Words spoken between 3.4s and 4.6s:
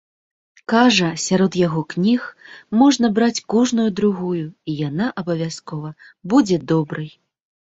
кожную другую,